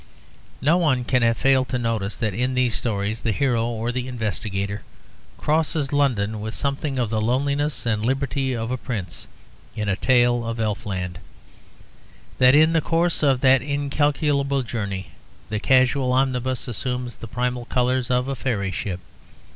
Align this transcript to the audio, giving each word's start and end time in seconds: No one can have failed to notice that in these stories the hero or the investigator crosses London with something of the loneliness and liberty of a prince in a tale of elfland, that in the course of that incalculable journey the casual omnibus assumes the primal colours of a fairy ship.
No 0.63 0.77
one 0.77 1.03
can 1.03 1.21
have 1.21 1.37
failed 1.37 1.69
to 1.69 1.77
notice 1.77 2.17
that 2.17 2.33
in 2.33 2.55
these 2.55 2.73
stories 2.73 3.21
the 3.21 3.31
hero 3.31 3.67
or 3.67 3.91
the 3.91 4.07
investigator 4.07 4.81
crosses 5.37 5.93
London 5.93 6.41
with 6.41 6.55
something 6.55 6.97
of 6.97 7.11
the 7.11 7.21
loneliness 7.21 7.85
and 7.85 8.03
liberty 8.03 8.55
of 8.55 8.71
a 8.71 8.77
prince 8.77 9.27
in 9.75 9.87
a 9.87 9.95
tale 9.95 10.43
of 10.43 10.57
elfland, 10.59 11.19
that 12.39 12.55
in 12.55 12.73
the 12.73 12.81
course 12.81 13.21
of 13.21 13.41
that 13.41 13.61
incalculable 13.61 14.63
journey 14.63 15.09
the 15.51 15.59
casual 15.59 16.13
omnibus 16.13 16.67
assumes 16.67 17.17
the 17.17 17.27
primal 17.27 17.65
colours 17.65 18.09
of 18.09 18.27
a 18.27 18.35
fairy 18.35 18.71
ship. 18.71 19.01